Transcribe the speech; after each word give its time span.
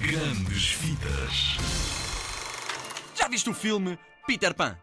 Grandes 0.00 0.72
Vidas. 0.80 1.58
Já 3.14 3.28
viste 3.28 3.50
o 3.50 3.54
filme 3.54 3.98
Peter 4.26 4.54
Pan? 4.54 4.78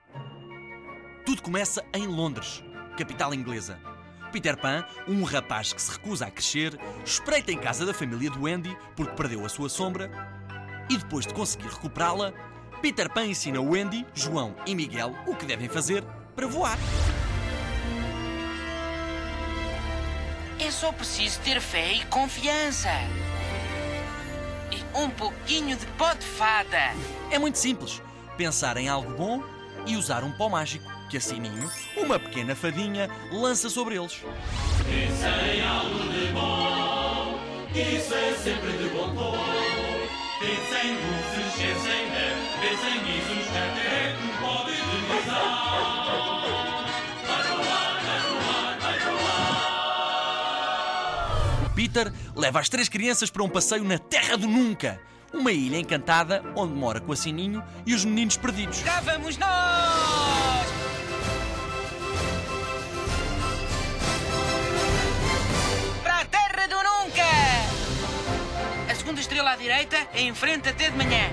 Tudo 1.25 1.42
começa 1.42 1.83
em 1.92 2.06
Londres, 2.06 2.64
capital 2.96 3.33
inglesa. 3.33 3.80
Peter 4.32 4.56
Pan, 4.56 4.85
um 5.08 5.24
rapaz 5.24 5.74
que 5.74 5.82
se 5.82 5.92
recusa 5.92 6.27
a 6.27 6.32
crescer, 6.32 6.80
espreita 7.03 7.51
em 7.51 7.58
casa 7.58 7.83
da 7.83 7.95
família 7.95 8.30
do 8.30 8.45
Andy 8.45 8.77
porque 8.95 9.16
perdeu 9.16 9.44
a 9.44 9.50
sua 9.50 9.70
sombra 9.70 10.12
e 10.88 10.96
depois 10.96 11.26
de 11.26 11.34
conseguir 11.34 11.70
recuperá-la, 11.70 12.32
Peter 12.80 13.12
Pan 13.12 13.26
ensina 13.26 13.60
o 13.60 13.74
Andy, 13.74 14.06
João 14.14 14.56
e 14.68 14.76
Miguel 14.76 15.16
o 15.26 15.36
que 15.36 15.48
devem 15.48 15.68
fazer 15.68 16.04
para 16.36 16.46
voar. 16.46 16.78
É 20.60 20.70
só 20.70 20.92
preciso 20.92 21.40
ter 21.42 21.60
fé 21.60 21.94
e 21.94 22.06
confiança. 22.06 22.92
E 24.98 25.00
um 25.00 25.11
pouquinho 25.11 25.78
de 25.78 25.86
pó 25.86 26.11
de 26.14 26.25
fada. 26.25 26.92
É 27.29 27.38
muito 27.38 27.60
simples. 27.60 28.01
Pensar 28.36 28.78
em 28.78 28.89
algo 28.89 29.14
bom 29.14 29.43
e 29.86 29.96
usar 29.96 30.24
um 30.24 30.32
pó 30.32 30.50
mágico, 30.50 30.92
que 31.07 31.18
a 31.18 31.21
Sininho, 31.21 31.69
uma 31.96 32.17
pequena 32.17 32.55
fadinha, 32.55 33.07
lança 33.31 33.69
sobre 33.69 33.95
eles. 33.95 34.23
Pensem 34.89 35.67
algo 35.67 35.99
de 36.11 36.27
bom, 36.33 37.39
isso 37.75 38.13
é 38.13 38.33
sempre 38.43 38.71
de 38.71 38.89
bom 38.89 39.13
tom. 39.13 39.38
Pensem 40.39 40.93
luzes, 40.93 41.53
pensem 41.53 42.09
neve, 42.09 42.41
pensem 42.59 42.99
guizos, 43.03 43.47
até 43.49 44.16
que 44.17 44.27
pode 44.41 44.77
Peter 51.77 52.12
leva 52.36 52.59
as 52.59 52.70
três 52.70 52.90
crianças 52.90 53.30
para 53.30 53.44
um 53.44 53.49
passeio 53.49 53.84
na 53.84 53.99
Terra 53.99 54.36
do 54.36 54.48
Nunca, 54.48 54.99
uma 55.31 55.52
ilha 55.52 55.77
encantada 55.77 56.44
onde 56.55 56.73
mora 56.73 57.00
com 57.00 57.11
a 57.11 57.16
Sininho 57.16 57.64
e 57.86 57.94
os 57.94 58.03
meninos 58.03 58.36
perdidos. 58.36 58.81
Cá 58.81 59.00
vamos 59.02 59.38
nós! 59.38 59.47
Para 66.02 66.22
a 66.22 66.25
terra 66.25 66.67
do 66.67 66.78
nunca! 66.78 68.91
A 68.91 68.95
segunda 68.95 69.22
estrela 69.22 69.52
à 69.52 69.56
direita 69.56 69.97
é 70.16 70.22
em 70.22 70.34
frente 70.34 70.69
até 70.69 70.89
de 70.89 70.97
manhã. 70.97 71.30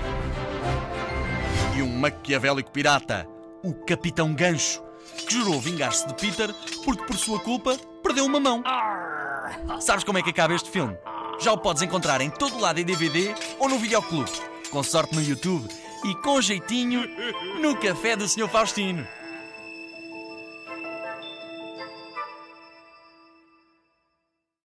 E 1.75 1.81
um 1.81 1.97
maquiavélico 1.97 2.69
pirata, 2.69 3.27
o 3.63 3.73
Capitão 3.73 4.31
Gancho, 4.31 4.83
que 5.17 5.33
jurou 5.33 5.59
vingar-se 5.59 6.07
de 6.07 6.13
Peter 6.13 6.53
porque, 6.83 7.03
por 7.03 7.17
sua 7.17 7.39
culpa, 7.39 7.75
perdeu 8.03 8.25
uma 8.25 8.39
mão. 8.39 8.61
Sabes 9.79 10.03
como 10.03 10.17
é 10.17 10.21
que 10.21 10.29
acaba 10.29 10.53
este 10.53 10.69
filme? 10.69 10.97
Já 11.39 11.51
o 11.51 11.57
podes 11.57 11.81
encontrar 11.81 12.21
em 12.21 12.29
todo 12.29 12.59
lado 12.59 12.79
em 12.79 12.85
DVD 12.85 13.33
ou 13.59 13.67
no 13.67 13.77
videoclube, 13.77 14.31
com 14.69 14.81
sorte 14.83 15.15
no 15.15 15.21
YouTube 15.21 15.67
e 16.05 16.15
com 16.15 16.41
jeitinho 16.41 17.03
no 17.59 17.75
café 17.75 18.15
do 18.15 18.27
Sr. 18.27 18.47
Faustino. 18.47 19.05